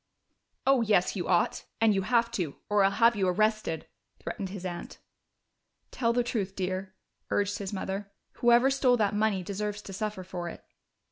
[0.65, 1.65] "Oh yes, you ought!
[1.79, 3.85] And you have to, or I'll have you arrested,"
[4.17, 4.97] threatened his aunt.
[5.91, 6.95] "Tell the truth, dear,"
[7.29, 8.11] urged his mother.
[8.37, 10.65] "Whoever stole that money deserves to suffer for it."